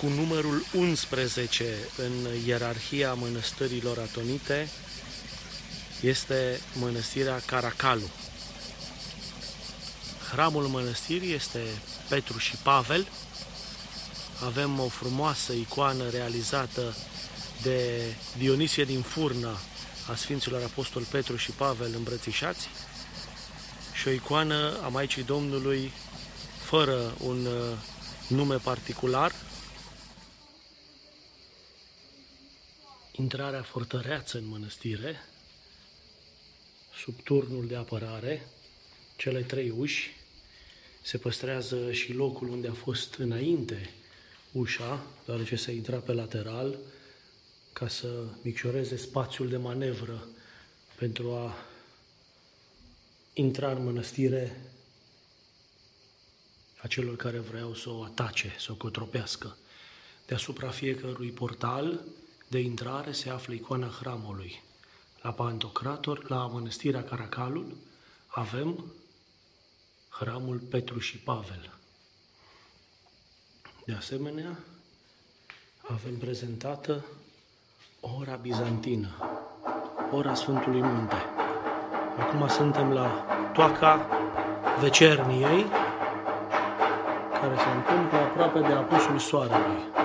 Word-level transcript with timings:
cu 0.00 0.06
numărul 0.06 0.64
11 0.74 1.74
în 1.96 2.12
ierarhia 2.46 3.14
mănăstărilor 3.14 3.98
atonite 3.98 4.68
este 6.00 6.60
mănăstirea 6.78 7.42
Caracalu. 7.46 8.10
Hramul 10.32 10.66
mănăstirii 10.66 11.34
este 11.34 11.60
Petru 12.08 12.38
și 12.38 12.56
Pavel. 12.56 13.08
Avem 14.44 14.78
o 14.78 14.88
frumoasă 14.88 15.52
icoană 15.52 16.08
realizată 16.08 16.96
de 17.62 18.00
Dionisie 18.38 18.84
din 18.84 19.00
Furna 19.00 19.58
a 20.10 20.14
Sfinților 20.14 20.62
Apostol 20.62 21.02
Petru 21.02 21.36
și 21.36 21.50
Pavel 21.50 21.92
îmbrățișați 21.96 22.68
și 23.92 24.08
o 24.08 24.10
icoană 24.10 24.78
a 24.84 24.88
Maicii 24.88 25.22
Domnului 25.22 25.92
fără 26.64 27.14
un 27.18 27.46
uh, 27.46 27.76
nume 28.26 28.54
particular. 28.54 29.32
Intrarea 33.20 33.62
fortăreață 33.62 34.38
în 34.38 34.46
mănăstire, 34.46 35.16
sub 37.02 37.22
turnul 37.22 37.66
de 37.66 37.76
apărare, 37.76 38.46
cele 39.16 39.42
trei 39.42 39.70
uși, 39.70 40.16
se 41.02 41.18
păstrează 41.18 41.92
și 41.92 42.12
locul 42.12 42.48
unde 42.48 42.68
a 42.68 42.72
fost 42.72 43.14
înainte 43.14 43.90
ușa, 44.52 45.06
deoarece 45.24 45.56
se 45.56 45.72
intra 45.72 45.96
pe 45.96 46.12
lateral, 46.12 46.78
ca 47.72 47.88
să 47.88 48.24
micșoreze 48.42 48.96
spațiul 48.96 49.48
de 49.48 49.56
manevră 49.56 50.26
pentru 50.94 51.34
a 51.34 51.56
intra 53.32 53.70
în 53.70 53.84
mănăstire 53.84 54.60
a 56.82 56.86
celor 56.86 57.16
care 57.16 57.38
vreau 57.38 57.74
să 57.74 57.90
o 57.90 58.02
atace, 58.02 58.54
să 58.58 58.72
o 58.72 58.74
cotropească. 58.74 59.56
Deasupra 60.26 60.70
fiecărui 60.70 61.30
portal 61.30 62.04
de 62.50 62.58
intrare 62.58 63.12
se 63.12 63.30
află 63.30 63.54
icoana 63.54 63.86
hramului. 63.86 64.62
La 65.22 65.32
Pantocrator, 65.32 66.30
la 66.30 66.46
mănăstirea 66.46 67.04
Caracalul, 67.04 67.76
avem 68.26 68.84
hramul 70.08 70.58
Petru 70.58 70.98
și 70.98 71.18
Pavel. 71.18 71.70
De 73.84 73.92
asemenea, 73.92 74.58
avem 75.88 76.18
prezentată 76.18 77.04
ora 78.00 78.34
bizantină, 78.34 79.08
ora 80.12 80.34
Sfântului 80.34 80.80
Munte. 80.80 81.24
Acum 82.18 82.48
suntem 82.48 82.92
la 82.92 83.26
toaca 83.52 84.06
vecerniei, 84.80 85.66
care 87.40 87.56
se 87.56 87.68
întâmplă 87.76 88.18
aproape 88.18 88.60
de 88.60 88.72
apusul 88.72 89.18
soarelui. 89.18 89.99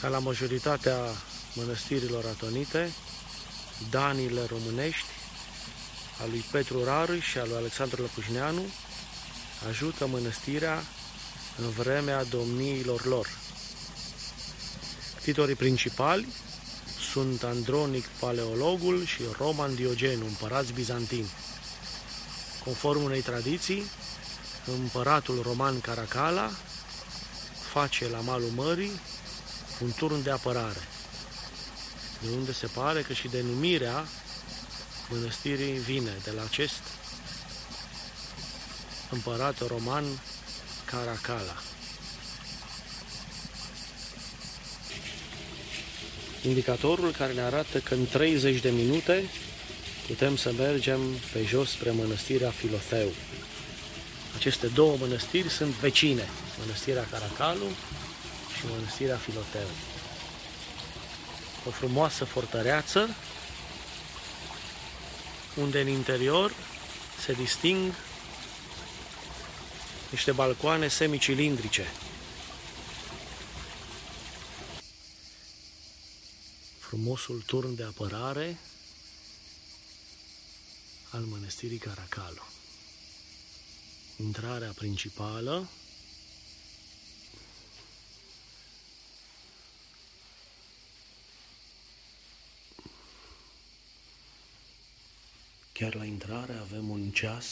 Ca 0.00 0.08
la 0.08 0.18
majoritatea 0.18 0.96
mănăstirilor 1.54 2.24
atonite, 2.24 2.92
danile 3.90 4.40
românești, 4.48 5.06
a 6.22 6.26
lui 6.26 6.44
Petru 6.50 6.84
Rarâi 6.84 7.20
și 7.20 7.38
a 7.38 7.44
lui 7.44 7.56
Alexandru 7.56 8.02
Lăpușneanu, 8.02 8.62
ajută 9.68 10.06
mănăstirea 10.06 10.82
în 11.56 11.70
vremea 11.70 12.24
domniilor 12.24 13.04
lor. 13.04 13.28
Titorii 15.22 15.54
principali 15.54 16.26
sunt 17.12 17.42
Andronic 17.42 18.04
Paleologul 18.04 19.04
și 19.04 19.22
Roman 19.38 19.74
Diogenu, 19.74 20.26
împărați 20.26 20.72
bizantini. 20.72 21.30
Conform 22.64 23.02
unei 23.02 23.20
tradiții, 23.20 23.90
împăratul 24.66 25.42
roman 25.42 25.80
Caracala 25.80 26.50
face 27.72 28.08
la 28.08 28.20
malul 28.20 28.50
mării 28.54 29.00
un 29.82 29.92
turn 29.96 30.22
de 30.22 30.30
apărare, 30.30 30.88
de 32.22 32.28
unde 32.36 32.52
se 32.52 32.66
pare 32.66 33.02
că 33.02 33.12
și 33.12 33.28
denumirea 33.28 34.04
mănăstirii 35.10 35.78
vine 35.78 36.16
de 36.24 36.30
la 36.30 36.42
acest 36.42 36.82
împărat 39.10 39.66
roman 39.66 40.04
Caracala. 40.84 41.56
Indicatorul 46.42 47.10
care 47.10 47.32
ne 47.32 47.40
arată 47.40 47.78
că 47.78 47.94
în 47.94 48.06
30 48.06 48.60
de 48.60 48.70
minute 48.70 49.24
putem 50.06 50.36
să 50.36 50.52
mergem 50.52 51.00
pe 51.32 51.44
jos 51.44 51.70
spre 51.70 51.90
mănăstirea 51.90 52.50
Filotheu. 52.50 53.08
Aceste 54.36 54.66
două 54.66 54.96
mănăstiri 54.96 55.48
sunt 55.48 55.70
vecine, 55.74 56.28
mănăstirea 56.58 57.06
Caracalu 57.10 57.66
și 58.58 58.66
mănăstirea 58.66 59.16
Filoteu. 59.16 59.68
O 61.66 61.70
frumoasă 61.70 62.24
fortăreață 62.24 63.08
unde 65.56 65.80
în 65.80 65.88
interior 65.88 66.52
se 67.20 67.32
disting 67.32 67.92
niște 70.10 70.32
balcoane 70.32 70.88
semicilindrice. 70.88 71.86
Frumosul 76.78 77.42
turn 77.46 77.74
de 77.74 77.84
apărare 77.84 78.58
al 81.10 81.20
mănăstirii 81.20 81.78
Caracalo. 81.78 82.42
Intrarea 84.16 84.72
principală 84.74 85.68
Chiar 95.78 95.94
la 95.94 96.04
intrare 96.04 96.52
avem 96.52 96.88
un 96.88 97.10
ceas 97.10 97.46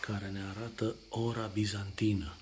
care 0.00 0.30
ne 0.30 0.42
arată 0.42 0.96
ora 1.08 1.46
bizantină, 1.46 2.36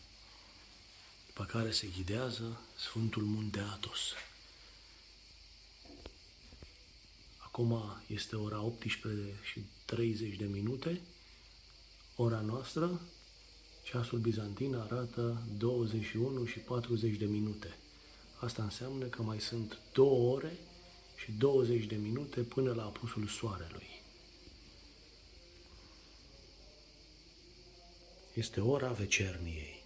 pe 1.32 1.44
care 1.46 1.70
se 1.70 1.88
ghidează 1.96 2.60
Sfântul 2.76 3.22
Munte 3.22 3.58
Atos. 3.58 3.98
Acum 7.38 7.82
este 8.06 8.36
ora 8.36 8.62
18 8.62 9.34
și 9.52 9.60
30 9.84 10.36
de 10.36 10.44
minute, 10.44 11.00
ora 12.16 12.40
noastră, 12.40 13.00
ceasul 13.84 14.18
bizantin 14.18 14.74
arată 14.74 15.42
21 15.58 16.44
și 16.44 16.58
40 16.58 17.16
de 17.16 17.26
minute. 17.26 17.76
Asta 18.38 18.62
înseamnă 18.62 19.04
că 19.04 19.22
mai 19.22 19.40
sunt 19.40 19.78
2 19.92 20.06
ore 20.06 20.58
și 21.16 21.32
20 21.32 21.84
de 21.84 21.96
minute 21.96 22.40
până 22.40 22.72
la 22.72 22.82
apusul 22.82 23.26
soarelui. 23.26 23.97
Este 28.38 28.60
ora 28.60 28.88
vecerniei. 28.88 29.84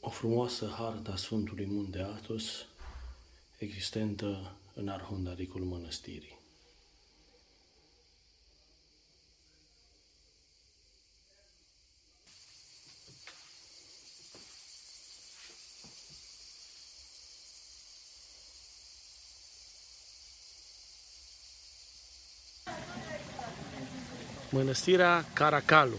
O 0.00 0.10
frumoasă 0.10 0.66
hartă 0.66 1.10
a 1.10 1.16
Sfântului 1.16 1.66
Munte 1.66 1.98
Atos 1.98 2.66
existentă 3.64 4.56
în 4.74 4.88
arhundaricul 4.88 5.60
mănăstirii. 5.60 6.38
Mănăstirea 24.50 25.24
Caracalu 25.32 25.98